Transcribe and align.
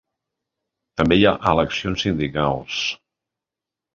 També 1.01 1.17
hi 1.19 1.27
ha 1.31 1.33
eleccions 1.51 2.05
sindicals. 2.07 2.79